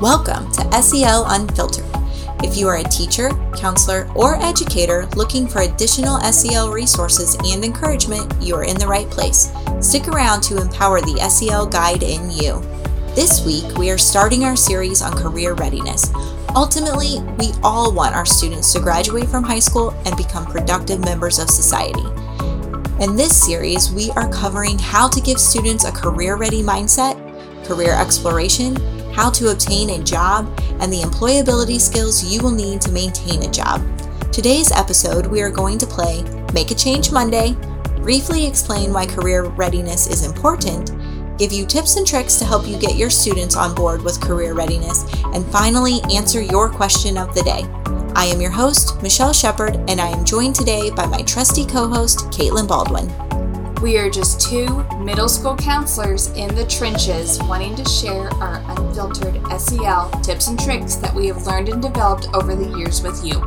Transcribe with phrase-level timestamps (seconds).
[0.00, 1.86] Welcome to SEL Unfiltered.
[2.42, 8.34] If you are a teacher, counselor, or educator looking for additional SEL resources and encouragement,
[8.40, 9.52] you are in the right place.
[9.80, 12.60] Stick around to empower the SEL guide in you.
[13.14, 16.10] This week, we are starting our series on career readiness.
[16.56, 21.38] Ultimately, we all want our students to graduate from high school and become productive members
[21.38, 22.04] of society.
[23.00, 27.14] In this series, we are covering how to give students a career ready mindset,
[27.64, 28.76] career exploration,
[29.14, 30.46] how to obtain a job,
[30.80, 33.80] and the employability skills you will need to maintain a job.
[34.32, 37.56] Today's episode, we are going to play Make a Change Monday,
[38.02, 40.90] briefly explain why career readiness is important,
[41.38, 44.54] give you tips and tricks to help you get your students on board with career
[44.54, 47.64] readiness, and finally answer your question of the day.
[48.16, 51.88] I am your host, Michelle Shepard, and I am joined today by my trusty co
[51.88, 53.23] host, Caitlin Baldwin.
[53.84, 59.38] We are just two middle school counselors in the trenches wanting to share our unfiltered
[59.60, 63.42] SEL tips and tricks that we have learned and developed over the years with you.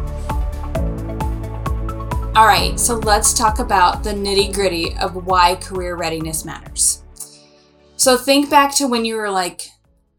[2.35, 7.01] All right, so let's talk about the nitty gritty of why career readiness matters.
[7.95, 9.69] So think back to when you were like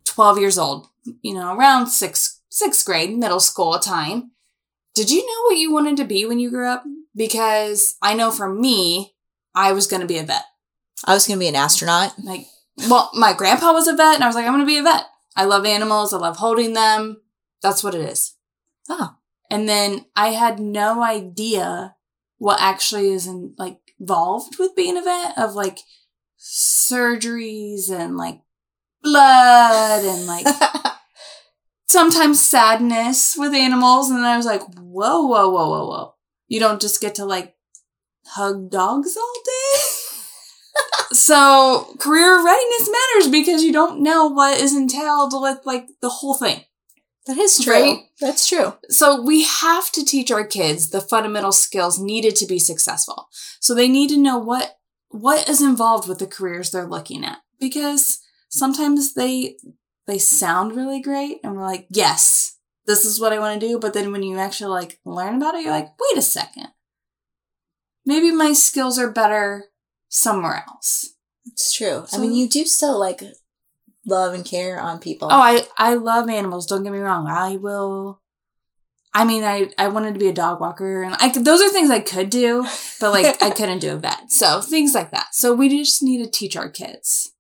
[0.07, 0.89] 12 years old,
[1.23, 4.33] you know, around sixth, sixth grade, middle school time.
[4.97, 6.83] Did you know what you wanted to be when you grew up?
[7.15, 9.15] Because I know for me,
[9.59, 10.45] I was going to be a vet.
[11.05, 12.15] I was going to be an astronaut.
[12.23, 12.47] Like,
[12.89, 14.85] well, my grandpa was a vet, and I was like, I'm going to be a
[14.85, 15.03] vet.
[15.35, 16.15] I love animals.
[16.15, 17.23] I love holding them.
[17.61, 18.35] That's what it is.
[18.89, 19.17] Oh.
[19.51, 21.97] And then I had no idea
[22.37, 25.81] what actually is in, like involved with being a vet of like
[26.39, 28.41] surgeries and like
[29.03, 30.47] blood and like
[31.87, 34.09] sometimes sadness with animals.
[34.09, 36.15] And then I was like, whoa, whoa, whoa, whoa, whoa.
[36.47, 37.57] You don't just get to like
[38.31, 39.81] hug dogs all day.
[41.13, 46.35] so career readiness matters because you don't know what is entailed with like the whole
[46.35, 46.63] thing.
[47.27, 47.75] That is true.
[47.75, 47.99] Right?
[48.21, 48.75] That's true.
[48.89, 53.29] So we have to teach our kids the fundamental skills needed to be successful.
[53.61, 54.79] So they need to know what
[55.11, 59.57] what is involved with the careers they're looking at because sometimes they
[60.07, 63.79] they sound really great and we're like, "Yes, this is what I want to do."
[63.79, 66.69] But then when you actually like learn about it, you're like, "Wait a second.
[68.09, 69.67] Maybe my skills are better
[70.09, 71.11] somewhere else."
[71.47, 72.05] It's true.
[72.09, 73.23] So- I mean, you do still like
[74.07, 75.29] love and care on people.
[75.31, 76.67] Oh, I I love animals.
[76.67, 77.27] Don't get me wrong.
[77.29, 78.21] I will.
[79.15, 81.69] I mean, I I wanted to be a dog walker, and I could, those are
[81.71, 82.67] things I could do,
[83.01, 84.31] but like I couldn't do a vet.
[84.31, 85.29] So things like that.
[85.35, 87.33] So we just need to teach our kids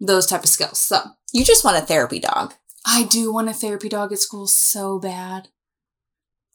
[0.00, 0.78] those type of skills.
[0.80, 0.98] So
[1.32, 2.54] you just want a therapy dog.
[2.86, 5.48] I do want a therapy dog at school so bad.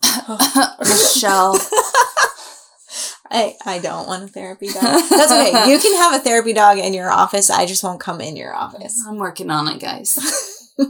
[0.80, 1.60] Michelle,
[3.34, 5.04] I, I don't want a therapy dog.
[5.10, 5.68] That's okay.
[5.72, 7.50] You can have a therapy dog in your office.
[7.50, 9.04] I just won't come in your office.
[9.08, 10.20] I'm working on it, guys.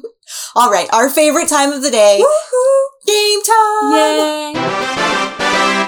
[0.56, 0.92] All right.
[0.92, 2.22] Our favorite time of the day.
[3.08, 3.94] Game time.
[3.94, 4.54] Yay!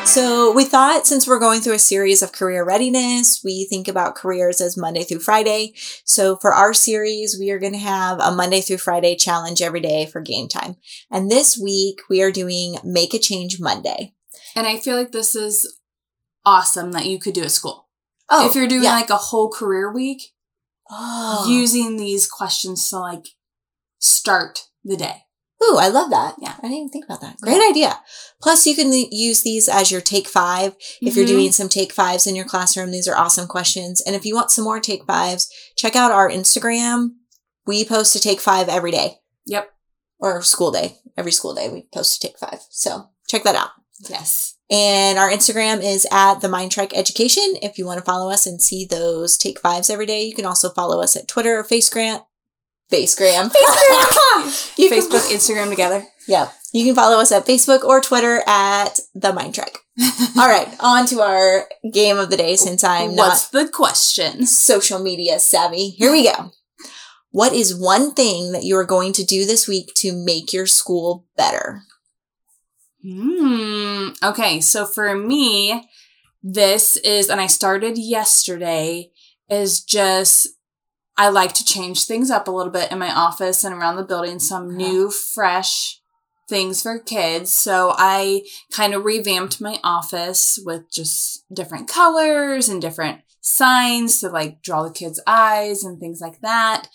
[0.05, 4.15] So we thought since we're going through a series of career readiness, we think about
[4.15, 5.73] careers as Monday through Friday.
[6.05, 9.81] So for our series, we are going to have a Monday through Friday challenge every
[9.81, 10.77] day for game time.
[11.11, 14.13] And this week we are doing Make a Change Monday.
[14.55, 15.79] And I feel like this is
[16.45, 17.89] awesome that you could do at school.
[18.29, 18.91] Oh, if you're doing yeah.
[18.91, 20.21] like a whole career week,
[20.89, 21.45] oh.
[21.47, 23.25] using these questions to like
[23.99, 25.23] start the day.
[25.63, 26.35] Ooh, I love that.
[26.39, 26.53] Yeah.
[26.57, 27.37] I didn't even think about that.
[27.41, 27.99] Great idea.
[28.41, 30.75] Plus, you can use these as your take five.
[31.01, 31.29] If you're Mhm.
[31.29, 34.01] doing some take fives in your classroom, these are awesome questions.
[34.01, 37.11] And if you want some more take fives, check out our Instagram.
[37.65, 39.71] We post a take five every day Yep.
[40.19, 40.99] or school day.
[41.17, 42.59] Every school day, we post a take five.
[42.69, 43.71] So check that out.
[44.09, 44.53] Yes.
[44.69, 47.43] And our Instagram is at the Mind Trek Education.
[47.61, 50.45] If you want to follow us and see those take fives every day, you can
[50.45, 52.23] also follow us at Twitter or Facegram.
[52.91, 53.51] Facegram.
[54.77, 56.05] You can- Facebook, Instagram together.
[56.27, 56.49] yeah.
[56.73, 59.77] You can follow us at Facebook or Twitter at the Mind Trek.
[60.37, 64.45] All right, on to our game of the day since I'm not What's the question?
[64.45, 65.89] social media savvy.
[65.91, 66.51] Here we go.
[67.31, 70.65] What is one thing that you are going to do this week to make your
[70.65, 71.81] school better?
[73.07, 74.09] Hmm.
[74.23, 74.61] Okay.
[74.61, 75.87] So for me,
[76.41, 79.11] this is, and I started yesterday,
[79.49, 80.47] is just,
[81.17, 84.03] I like to change things up a little bit in my office and around the
[84.03, 86.01] building, some new, fresh
[86.49, 87.53] things for kids.
[87.53, 88.41] So I
[88.71, 94.83] kind of revamped my office with just different colors and different signs to like draw
[94.83, 96.87] the kids' eyes and things like that.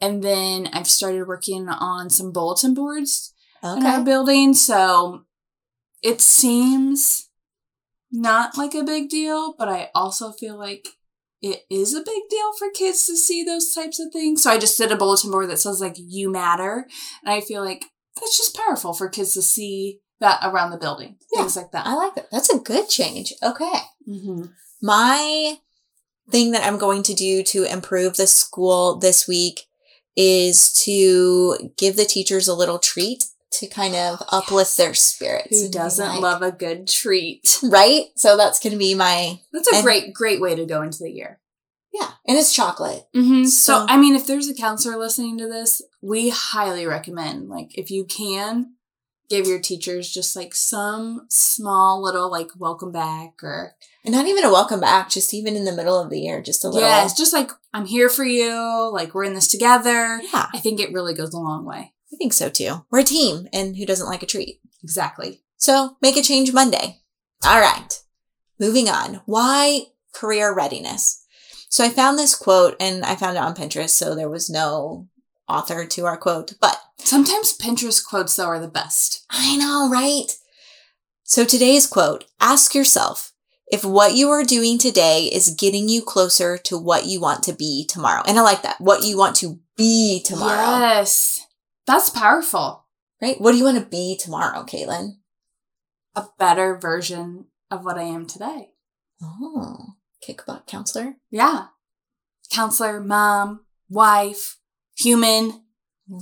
[0.00, 3.32] And then I've started working on some bulletin boards
[3.62, 4.52] in our building.
[4.52, 5.24] So
[6.04, 7.30] it seems
[8.12, 10.86] not like a big deal, but I also feel like
[11.40, 14.42] it is a big deal for kids to see those types of things.
[14.42, 16.86] So I just did a bulletin board that says like you matter.
[17.24, 17.86] And I feel like
[18.20, 21.16] that's just powerful for kids to see that around the building.
[21.32, 21.40] Yeah.
[21.40, 21.86] Things like that.
[21.86, 22.30] I like that.
[22.30, 23.32] That's a good change.
[23.42, 23.78] Okay.
[24.08, 24.44] Mm-hmm.
[24.82, 25.56] My
[26.30, 29.62] thing that I'm going to do to improve the school this week
[30.16, 33.24] is to give the teachers a little treat
[33.60, 35.60] to kind of uplift their spirits.
[35.62, 37.58] Who doesn't like- love a good treat?
[37.62, 38.04] right?
[38.16, 40.98] So that's going to be my That's a And- great, great way to go into
[41.02, 41.40] the year.
[41.92, 43.06] yeah, and it's chocolate.
[43.14, 43.44] Mm-hmm.
[43.44, 47.76] So- So, I mean, if there's a counselor listening to this, we highly recommend, like,
[47.78, 48.74] if you can,
[49.30, 53.74] give your teachers just like some small little, like, welcome back or,
[54.04, 56.62] And not even a welcome back, just even in the middle of the year, just
[56.62, 56.86] a little.
[56.86, 58.90] yeah, it's just like, I'm here for you.
[58.92, 60.20] Like, we're in this together.
[60.30, 61.93] Yeah, I think it really goes a long way.
[62.14, 62.86] I think so too.
[62.90, 64.60] We're a team, and who doesn't like a treat?
[64.82, 65.42] Exactly.
[65.56, 67.00] So make a change Monday.
[67.44, 68.00] All right.
[68.60, 69.20] Moving on.
[69.26, 71.24] Why career readiness?
[71.68, 73.90] So I found this quote and I found it on Pinterest.
[73.90, 75.08] So there was no
[75.48, 79.26] author to our quote, but Sometimes Pinterest quotes, though, are the best.
[79.28, 80.26] I know, right?
[81.22, 83.32] So today's quote ask yourself
[83.66, 87.52] if what you are doing today is getting you closer to what you want to
[87.52, 88.22] be tomorrow.
[88.26, 88.80] And I like that.
[88.80, 91.43] What you want to be tomorrow, Yes.
[91.86, 92.86] That's powerful.
[93.20, 93.40] right?
[93.40, 95.18] What do you want to be tomorrow, Caitlin?
[96.16, 98.70] A better version of what I am today.
[99.22, 101.16] Oh, kick butt counselor.
[101.30, 101.66] Yeah.
[102.50, 104.58] Counselor, mom, wife,
[104.96, 105.62] human.
[106.08, 106.18] Hmm.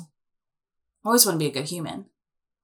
[1.05, 2.07] Always want to be a good human.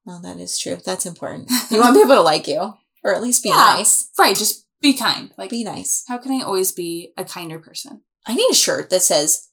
[0.05, 0.79] Well, that is true.
[0.85, 1.51] That's important.
[1.71, 2.75] You want people to like you,
[3.05, 3.57] or at least be Yeah.
[3.57, 4.09] nice.
[4.19, 4.37] Right.
[4.37, 5.33] Just be kind.
[5.37, 6.05] Like, Be nice.
[6.09, 8.03] how can I always be a kinder person?
[8.27, 9.49] I need a shirt that says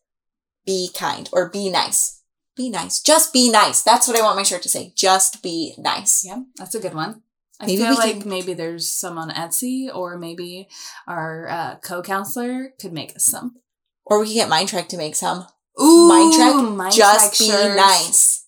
[0.65, 2.21] "Be kind" or "Be nice."
[2.55, 3.01] Be nice.
[3.01, 3.81] Just be nice.
[3.81, 4.93] That's what I want my shirt to say.
[4.95, 6.23] Just be nice.
[6.25, 7.21] Yeah, that's a good one.
[7.59, 10.67] I Maybe feel like can- maybe there's some on Etsy, or maybe
[11.07, 13.55] our uh, co-counselor could make us some.
[14.05, 15.47] Or we can get Mind Trek to make some.
[15.81, 16.55] Ooh, Mind Trek.
[16.55, 17.75] Mind Just be shirts.
[17.75, 18.45] nice.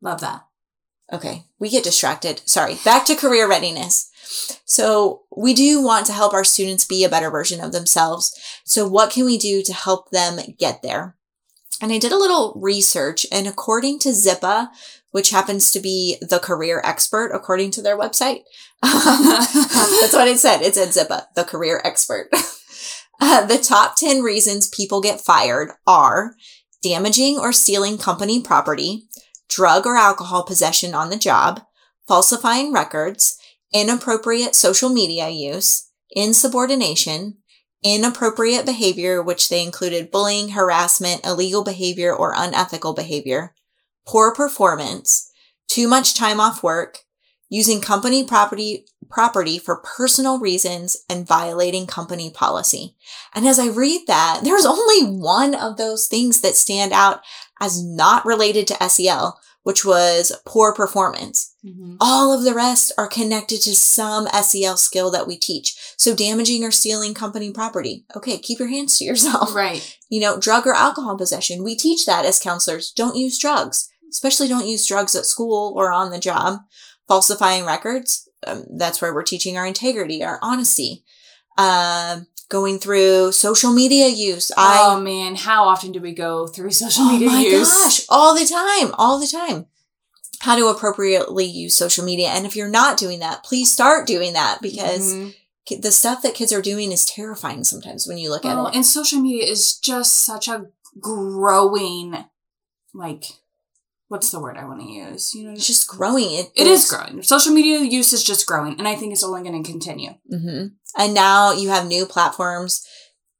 [0.00, 0.44] Love that.
[1.12, 2.40] Okay, we get distracted.
[2.44, 2.76] Sorry.
[2.84, 4.10] Back to career readiness.
[4.64, 8.34] So, we do want to help our students be a better version of themselves.
[8.64, 11.16] So, what can we do to help them get there?
[11.80, 14.68] And I did a little research, and according to Zippia,
[15.10, 18.42] which happens to be the career expert according to their website,
[18.82, 20.62] that's what it said.
[20.62, 22.30] It said Zippia, the career expert.
[23.20, 26.34] Uh, the top 10 reasons people get fired are
[26.82, 29.06] damaging or stealing company property,
[29.48, 31.62] drug or alcohol possession on the job,
[32.06, 33.38] falsifying records,
[33.72, 37.38] inappropriate social media use, insubordination,
[37.84, 43.54] inappropriate behavior, which they included bullying, harassment, illegal behavior, or unethical behavior,
[44.06, 45.30] poor performance,
[45.68, 47.00] too much time off work,
[47.50, 52.96] using company property property for personal reasons and violating company policy.
[53.34, 57.20] And as I read that, there's only one of those things that stand out
[57.60, 61.50] as not related to SEL, which was poor performance.
[61.66, 61.96] Mhm.
[62.00, 65.74] All of the rest are connected to some SEL skill that we teach.
[65.96, 68.06] So damaging or stealing company property.
[68.16, 69.52] Okay, keep your hands to yourself.
[69.54, 69.96] Right.
[70.08, 71.64] You know, drug or alcohol possession.
[71.64, 72.92] We teach that as counselors.
[72.92, 76.60] Don't use drugs, especially don't use drugs at school or on the job.
[77.08, 78.28] Falsifying records.
[78.46, 81.04] Um, that's where we're teaching our integrity, our honesty.
[81.56, 84.50] Um, going through social media use.
[84.56, 87.34] oh man, how often do we go through social media use?
[87.34, 87.70] oh media my use?
[87.84, 89.66] gosh, all the time, all the time.
[90.40, 92.28] How to appropriately use social media.
[92.28, 95.34] And if you're not doing that, please start doing that because Mhm.
[95.80, 98.74] the stuff that kids are doing is terrifying sometimes when you look at it.
[98.74, 100.66] and social media is just such a
[101.00, 102.24] growing,
[102.92, 103.24] like,
[104.08, 105.34] what's the word I want to use?
[105.34, 106.30] You know, It's just growing.
[106.30, 107.22] It, it is growing.
[107.22, 110.10] Social media use is just growing, and I think it's only going to continue.
[110.30, 112.86] hmm And now you have new platforms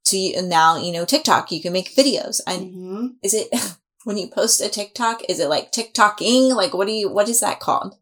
[0.05, 2.39] to and now, you know, TikTok, you can make videos.
[2.45, 3.09] And Mhm.
[3.23, 3.49] is it
[4.03, 6.55] when you post a TikTok, is it like TikToking?
[6.55, 7.95] Like what do you what is that called?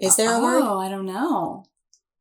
[0.00, 0.62] Is there a oh, word?
[0.62, 1.64] I don't know.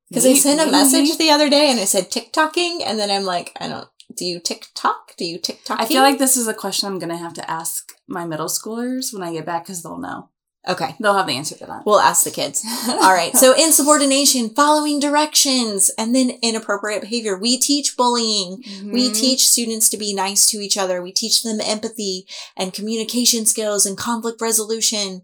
[0.10, 3.24] Because I sent a message the other day and it said TikToking, and then I'm
[3.26, 3.88] like, I don't.
[4.16, 5.16] Do you TikTok?
[5.18, 5.80] Do you TikTok?
[5.80, 8.48] I feel like this is a question I'm going to have to ask my middle
[8.48, 10.30] schoolers when I get back because they'll know.
[10.68, 10.96] okay.
[11.00, 11.84] They'll have the answer to that.
[11.86, 12.66] We'll ask the kids.
[12.90, 13.34] All right.
[13.36, 17.38] So insubordination, following directions, and then inappropriate behavior.
[17.38, 18.64] We teach bullying.
[18.84, 19.16] We Mhm.
[19.16, 21.02] teach students to be nice to each other.
[21.02, 22.26] We teach them empathy
[22.58, 25.22] and communication skills and conflict resolution.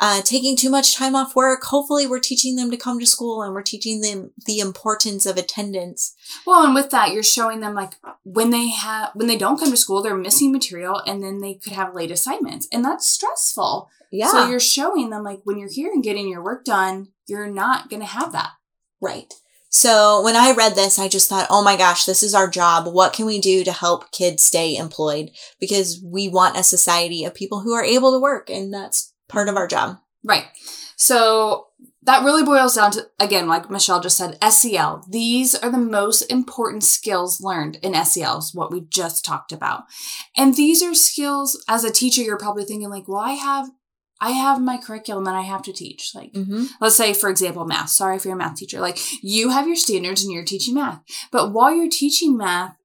[0.00, 1.62] Uh, taking too much time off work.
[1.64, 5.36] Hopefully, we're teaching them to come to school and we're teaching them the importance of
[5.36, 6.14] attendance.
[6.44, 7.92] Well, and with that, you're showing them like
[8.24, 11.54] when they have when they don't come to school, they're missing material, and then they
[11.54, 13.88] could have late assignments, and that's stressful.
[14.10, 14.28] Yeah.
[14.30, 17.88] So you're showing them like when you're here and getting your work done, you're not
[17.88, 18.50] going to have that.
[19.00, 19.32] right.
[19.70, 22.86] So when I read this, I just thought, oh my gosh, this is our job.
[22.86, 25.32] What can we do to help kids stay employed?
[25.58, 29.48] Because we want a society of people who are able to work, and that's part
[29.48, 29.98] of our job.
[30.22, 30.46] Right.
[30.96, 31.66] So
[32.02, 35.04] that really boils down to, again, like Michelle just said, SEL.
[35.08, 39.84] These are the most important skills learned in SELs, what we just talked about.
[40.36, 43.70] And these are skills, as a teacher, you're probably thinking, like, well, I have
[44.20, 46.12] I have my curriculum that I have to teach.
[46.14, 46.64] Like, mm-hmm.
[46.80, 47.90] let's say, for example, math.
[47.90, 48.80] Sorry if you're a math teacher.
[48.80, 51.02] Like, you have your standards and you're teaching math.
[51.30, 52.76] But while you're teaching math,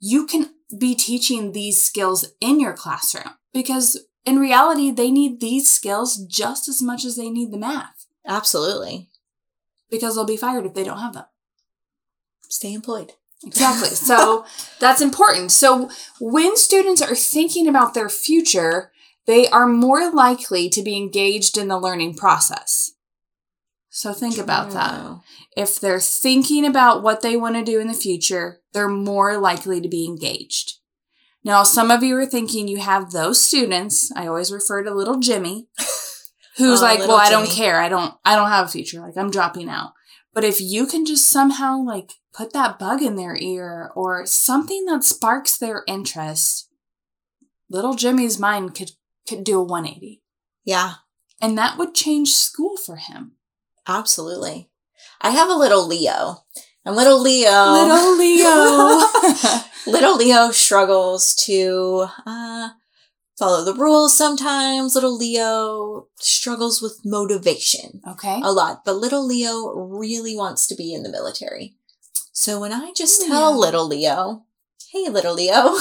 [0.00, 5.68] you can be teaching these skills in your classroom because in reality, they need these
[5.70, 8.06] skills just as much as they need the math.
[8.26, 9.08] Absolutely.
[9.90, 11.24] Because they'll be fired if they don't have them.
[12.48, 13.12] Stay employed.
[13.44, 13.88] Exactly.
[14.02, 14.44] So
[14.78, 15.52] that's important.
[15.52, 18.92] So when students are thinking about their future,
[19.26, 22.92] they are more likely to be engaged in the learning process.
[23.90, 25.20] So think about that.
[25.56, 29.80] If they're thinking about what they want to do in the future, they're more likely
[29.80, 30.78] to be engaged.
[31.44, 34.12] Now, some of you are thinking you have those students.
[34.14, 35.66] I always refer to little Jimmy,
[36.56, 37.80] who's oh, like, "Well, I don't care.
[37.80, 38.14] I don't.
[38.24, 39.00] I don't have a future.
[39.00, 39.92] Like, I'm dropping out."
[40.34, 44.86] But if you can just somehow like put that bug in their ear or something
[44.86, 46.70] that sparks their interest,
[47.68, 48.92] little Jimmy's mind could
[49.28, 50.22] could do a 180.
[50.64, 50.94] Yeah.
[51.40, 53.32] And that would change school for him.
[53.86, 54.70] Absolutely.
[55.20, 56.44] I have a little Leo.
[56.84, 57.72] And little Leo.
[57.72, 59.00] Little Leo.
[59.86, 62.70] little Leo struggles to uh,
[63.38, 64.94] follow the rules sometimes.
[64.94, 68.00] Little Leo struggles with motivation.
[68.06, 68.40] Okay.
[68.42, 68.84] A lot.
[68.84, 71.76] But little Leo really wants to be in the military.
[72.32, 74.44] So when I just tell little Leo,
[74.90, 75.76] hey, little Leo,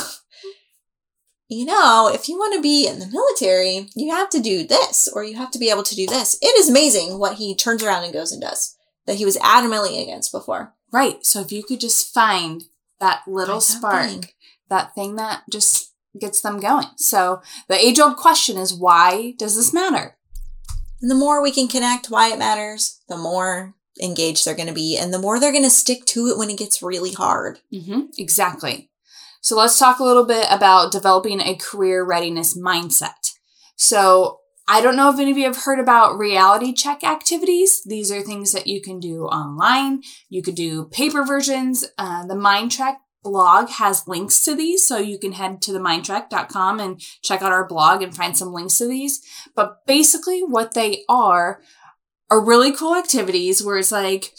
[1.48, 5.08] you know, if you want to be in the military, you have to do this
[5.12, 6.38] or you have to be able to do this.
[6.41, 8.77] It is amazing what he turns around and goes and does
[9.08, 10.74] that he was adamantly against before.
[10.92, 11.26] Right.
[11.26, 12.64] So if you could just find
[13.00, 14.26] that little spark, that thing.
[14.70, 16.88] that thing that just gets them going.
[16.98, 20.18] So the age old question is why does this matter?
[21.02, 24.74] And the more we can connect why it matters, the more engaged they're going to
[24.74, 27.60] be and the more they're going to stick to it when it gets really hard.
[27.74, 28.02] Mm-hmm.
[28.18, 28.90] Exactly.
[29.42, 33.32] So let's talk a little bit about developing a career readiness mindset.
[33.76, 34.41] So
[34.72, 37.84] I don't know if any of you have heard about reality check activities.
[37.84, 40.01] These are things that you can do online.
[40.30, 41.84] You could do paper versions.
[41.98, 44.88] Uh, the MindTrek blog has links to these.
[44.88, 48.54] So you can head to the mindtrek.com and check out our blog and find some
[48.54, 49.22] links to these.
[49.58, 51.62] But basically what they are
[52.30, 54.32] are really cool activities where it's like,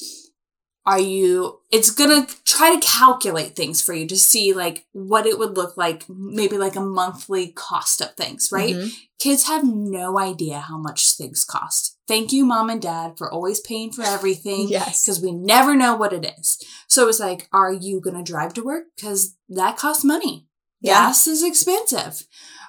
[0.85, 5.39] are you it's gonna try to calculate things for you to see like what it
[5.39, 8.75] would look like maybe like a monthly cost of things right?
[8.75, 8.89] Mm-hmm.
[9.19, 11.99] kids have no idea how much things cost.
[12.09, 15.05] Thank you mom and dad for always paying for everything yes.
[15.05, 16.59] because we never know what it is.
[16.89, 18.85] So it's like are you gonna drive to work?
[18.97, 20.49] Because that costs money.
[20.81, 21.07] Yeah.
[21.07, 22.27] gas is expensive.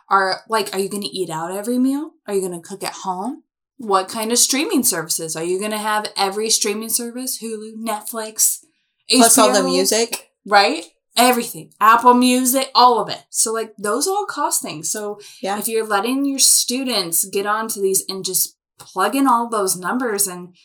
[0.10, 2.12] Are like are you gonna eat out every meal?
[2.27, 3.42] Are you gonna cook at home
[3.84, 5.36] what kind of streaming services?
[5.36, 7.42] Are you going to have every streaming service?
[7.42, 8.63] Hulu, Netflix,
[9.10, 10.32] Plus HBO, all the music.
[10.46, 10.86] Right?
[11.16, 11.74] Everything.
[11.80, 13.24] Apple Music, all of it.
[13.30, 14.90] So, like, those all cost things.
[14.90, 15.60] So, yeah.
[15.60, 20.28] if you're letting your students get onto these and just plug in all those numbers,
[20.28, 20.56] and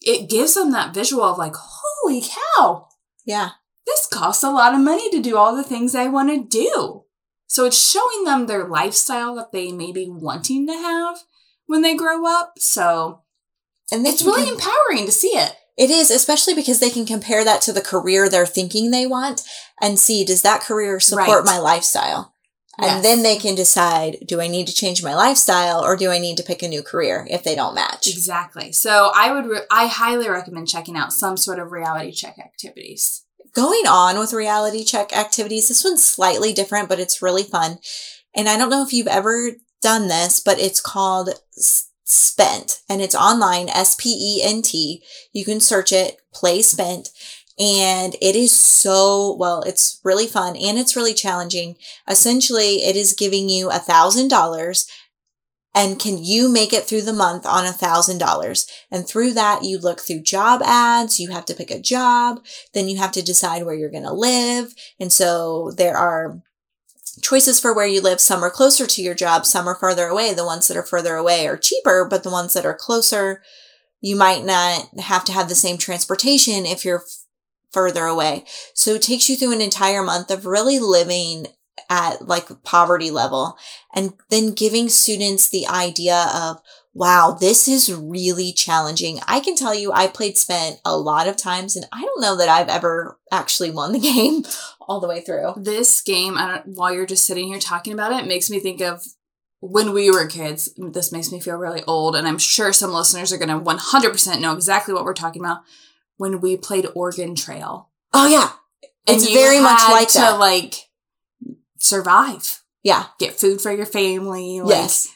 [0.00, 2.88] it gives them that visual of, like, holy cow.
[3.24, 3.50] Yeah.
[3.86, 7.04] This costs a lot of money to do all the things I want to do.
[7.46, 11.18] So, it's showing them their lifestyle that they may be wanting to have
[11.66, 12.54] when they grow up.
[12.58, 13.22] So,
[13.92, 15.54] and it's really can, empowering to see it.
[15.76, 19.42] It is, especially because they can compare that to the career they're thinking they want
[19.80, 21.44] and see, does that career support right.
[21.44, 22.34] my lifestyle?
[22.78, 23.02] And yes.
[23.02, 26.36] then they can decide, do I need to change my lifestyle or do I need
[26.38, 28.08] to pick a new career if they don't match?
[28.08, 28.72] Exactly.
[28.72, 33.24] So I would, re- I highly recommend checking out some sort of reality check activities.
[33.54, 37.78] Going on with reality check activities, this one's slightly different, but it's really fun.
[38.34, 39.52] And I don't know if you've ever
[39.84, 41.38] done this, but it's called
[42.04, 45.04] Spent and it's online, S P E N T.
[45.32, 47.10] You can search it, Play Spent.
[47.56, 51.76] And it is so, well, it's really fun and it's really challenging.
[52.08, 54.88] Essentially, it is giving you a thousand dollars
[55.76, 59.64] and can you make it through the month on a thousand dollars and through that
[59.64, 62.40] you look through job ads you have to pick a job
[62.74, 66.40] then you have to decide where you're going to live and so there are
[67.22, 68.20] choices for where you live.
[68.20, 70.34] Some are closer to your job, some are further away.
[70.34, 73.42] The ones that are further away are cheaper, but the ones that are closer,
[74.00, 77.24] you might not have to have the same transportation if you're f-
[77.72, 78.44] further away.
[78.74, 81.46] So it takes you through an entire month of really living
[81.90, 83.56] at like poverty level
[83.94, 86.60] and then giving students the idea of
[86.94, 89.18] wow, this is really challenging.
[89.26, 92.36] I can tell you, I played Spent a lot of times, and I don't know
[92.36, 94.44] that I've ever actually won the game
[94.80, 95.54] all the way through.
[95.56, 98.80] This game, I don't, while you're just sitting here talking about it, makes me think
[98.80, 99.04] of
[99.60, 100.72] when we were kids.
[100.76, 104.40] This makes me feel really old, and I'm sure some listeners are going to 100%
[104.40, 105.62] know exactly what we're talking about.
[106.16, 107.90] When we played Oregon Trail.
[108.12, 108.52] Oh, yeah.
[109.08, 110.38] And It's very much like to, that.
[110.38, 110.74] like,
[111.78, 112.62] survive.
[112.84, 113.06] Yeah.
[113.18, 114.60] Get food for your family.
[114.60, 115.13] Like, yes.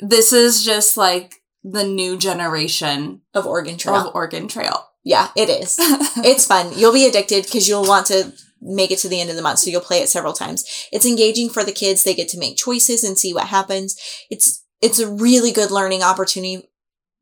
[0.00, 3.96] This is just like the new generation Of Oregon Trail.
[3.96, 4.86] of Oregon Trail.
[5.04, 5.76] yeah, it is.
[6.24, 6.72] it's fun.
[6.74, 9.58] You'll be addicted because you'll want to make it to the end of the month.
[9.58, 10.64] So you'll play it several times.
[10.92, 12.02] It's engaging for the kids.
[12.02, 13.98] They get to make choices and see what happens.
[14.30, 16.69] It's, it's a really good learning opportunity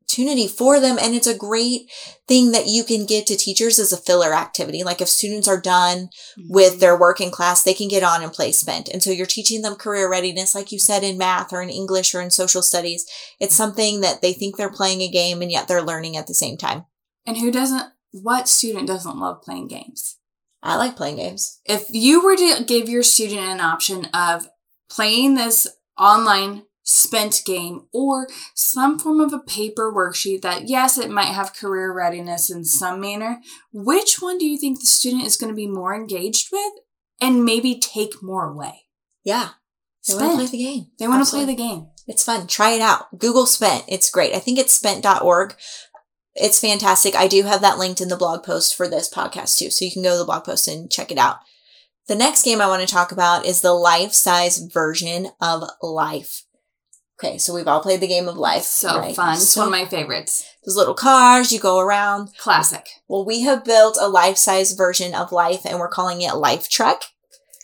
[0.09, 0.97] opportunity for them.
[0.99, 1.89] And it's a great
[2.27, 4.83] thing that you can give to teachers as a filler activity.
[4.83, 6.09] Like if students are done
[6.49, 6.79] with mm-hmm.
[6.79, 8.89] their work in class, they can get on and play spent.
[8.89, 12.15] And so you're teaching them career readiness, like you said, in math or in English
[12.15, 13.05] or in social studies.
[13.39, 16.33] It's something that they think they're playing a game and yet they're learning at the
[16.33, 16.85] same time.
[17.25, 20.17] And who doesn't, what student doesn't love playing games?
[20.61, 21.61] I like playing games.
[21.65, 24.49] If you were to give your student an option of
[24.89, 31.11] playing this online spent game or some form of a paper worksheet that, yes, it
[31.11, 33.39] might have career readiness in some manner,
[33.71, 36.73] which one do you think the student is going to be more engaged with
[37.21, 38.85] and maybe take more away?
[39.23, 39.49] Yeah.
[40.07, 40.87] They want to play the game.
[40.97, 41.87] They want to play the game.
[42.07, 42.47] It's fun.
[42.47, 43.19] Try it out.
[43.19, 43.85] Google Spent.
[43.87, 44.33] It's great.
[44.33, 45.55] I think it's spent.org.
[46.33, 47.15] It's fantastic.
[47.15, 49.69] I do have that linked in the blog post for this podcast too.
[49.69, 51.37] So you can go to the blog post and check it out.
[52.07, 56.45] The next game I want to talk about is the life size version of life.
[57.21, 58.63] Okay, so we've all played the game of life.
[58.63, 59.15] So right?
[59.15, 59.33] fun.
[59.33, 60.45] It's So one of my favorites.
[60.65, 62.29] those little cars, you go around.
[62.37, 62.87] Classic.
[63.09, 66.69] Well, we have built a life size version of life and we're calling it Life
[66.69, 67.01] Trek.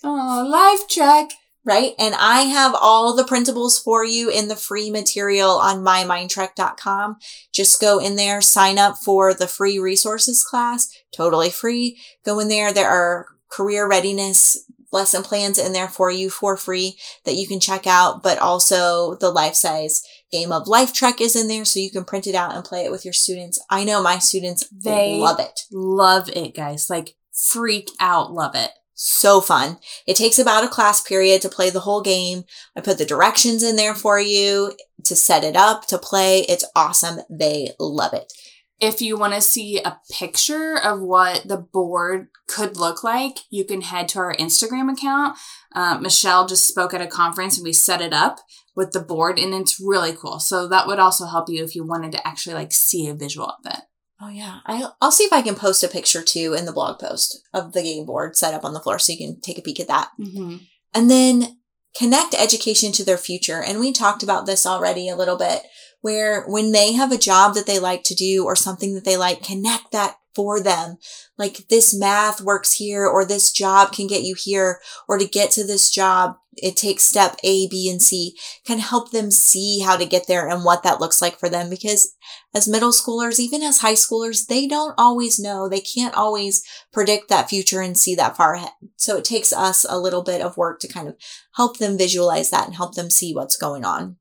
[0.04, 1.32] Oh, life track.
[1.64, 1.94] right?
[1.98, 7.18] And I have all the printables for you in the free material on mymindtrek.com.
[7.52, 11.98] Just go in there, sign up for the free resources class, totally free.
[12.26, 12.72] Go in there.
[12.74, 14.65] There are career readiness
[14.96, 19.16] lesson plans in there for you for free that you can check out, but also
[19.16, 22.34] the life size game of Life Trek is in there so you can print it
[22.36, 23.64] out and play it with your students.
[23.70, 25.62] I know my students, They- love it.
[25.72, 26.90] Love it, guys.
[26.90, 28.34] Like, freak out.
[28.34, 28.72] Love it.
[28.96, 29.78] So fun.
[30.08, 32.46] It takes about a class period to play the whole game.
[32.76, 34.72] I put the directions in there for you
[35.04, 36.40] to set it up, to play.
[36.48, 37.20] It's awesome.
[37.30, 38.32] They love it.
[38.80, 43.64] If you want to see a picture of what the board could look like, you
[43.64, 45.38] can head to our Instagram account.
[45.74, 48.40] Uh, Michelle just spoke at a conference and we set it up
[48.76, 50.40] with the board and it's really cool.
[50.40, 53.48] So that would also help you if you wanted to actually like see a visual
[53.48, 53.80] of it.
[54.22, 54.60] Oh yeah.
[54.66, 57.74] I, I'll see if I can post a picture too in the blog post of
[57.74, 59.88] the game board set up on the floor so you can take a peek at
[59.88, 60.10] that.
[60.20, 60.58] Mm-hmm.
[60.94, 61.58] And then
[61.98, 63.62] connect education to their future.
[63.62, 65.64] And we talked about this already a little bit
[66.06, 69.18] where when they have a job that they like to do or something that they
[69.18, 70.98] like, connect that for them.
[71.36, 75.50] Like this math works here or this job can get you here or to get
[75.52, 78.38] to this job, it takes step A, B, and C
[78.68, 81.72] can help them see how to get there and what that looks like for them.
[81.72, 82.14] Because
[82.54, 85.68] as middle schoolers, even as high schoolers, they don't always know.
[85.68, 86.64] They can't always
[86.94, 88.74] predict that future and see that far ahead.
[88.96, 91.16] So it takes us a little bit of work to kind of
[91.56, 94.18] help them visualize that and help them see what's going on.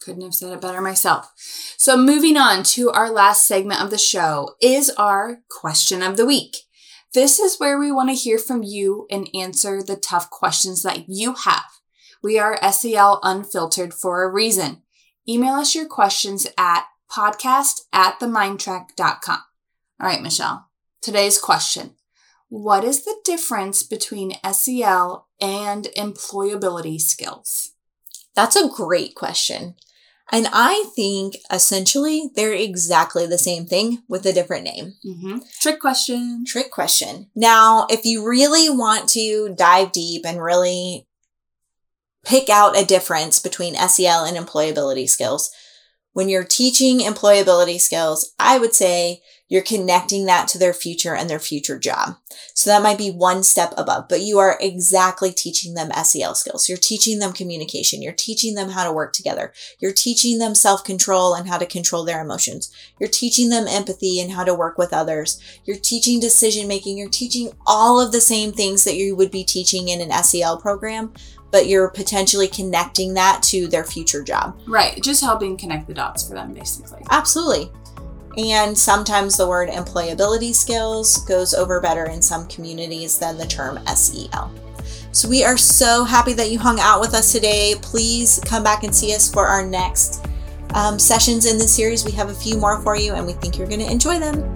[0.00, 1.32] Couldn't have said it better myself.
[1.76, 6.26] So, moving on to our last segment of the show is our question of the
[6.26, 6.56] week.
[7.12, 11.08] This is where we want to hear from you and answer the tough questions that
[11.08, 11.64] you have.
[12.22, 14.82] We are SEL Unfiltered for a reason.
[15.28, 19.38] Email us your questions at podcast at themindtrek.com.
[20.00, 20.68] All right, Michelle.
[21.02, 21.96] Today's question
[22.48, 27.72] What is the difference between SEL and employability skills?
[28.34, 29.74] That's a great question.
[30.32, 34.94] And I think essentially they're exactly the same thing with a different name.
[35.04, 35.38] Mm-hmm.
[35.60, 36.44] Trick question.
[36.46, 37.30] Trick question.
[37.34, 41.08] Now, if you really want to dive deep and really
[42.24, 45.50] pick out a difference between SEL and employability skills,
[46.12, 51.28] when you're teaching employability skills, I would say you're connecting that to their future and
[51.28, 52.16] their future job.
[52.54, 56.68] So that might be one step above, but you are exactly teaching them SEL skills.
[56.68, 58.00] You're teaching them communication.
[58.00, 59.52] You're teaching them how to work together.
[59.80, 62.72] You're teaching them self control and how to control their emotions.
[63.00, 65.40] You're teaching them empathy and how to work with others.
[65.64, 66.96] You're teaching decision making.
[66.96, 70.58] You're teaching all of the same things that you would be teaching in an SEL
[70.58, 71.12] program,
[71.50, 74.60] but you're potentially connecting that to their future job.
[74.68, 77.02] Right, just helping connect the dots for them, basically.
[77.10, 77.72] Absolutely.
[78.36, 83.78] And sometimes the word employability skills goes over better in some communities than the term
[83.86, 84.52] SEL.
[85.12, 87.74] So we are so happy that you hung out with us today.
[87.82, 90.24] Please come back and see us for our next
[90.74, 92.04] um, sessions in this series.
[92.04, 94.54] We have a few more for you, and we think you're going to enjoy them.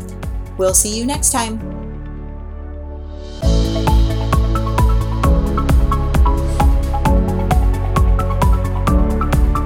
[0.56, 1.58] We'll see you next time.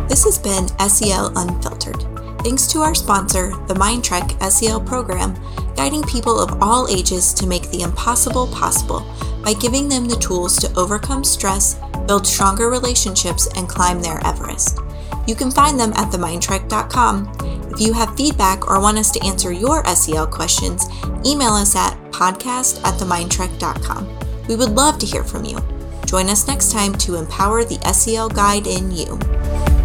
[0.09, 2.18] This has been SEL Unfiltered.
[2.43, 5.37] Thanks to our sponsor, the Mindtrek SEL program,
[5.77, 9.01] guiding people of all ages to make the impossible possible
[9.45, 11.75] by giving them the tools to overcome stress,
[12.07, 14.79] build stronger relationships, and climb their Everest.
[15.27, 17.71] You can find them at themindtrek.com.
[17.73, 20.87] If you have feedback or want us to answer your SEL questions,
[21.27, 24.47] email us at podcast at themindtrek.com.
[24.49, 25.59] We would love to hear from you.
[26.07, 29.78] Join us next time to empower the SEL guide in you.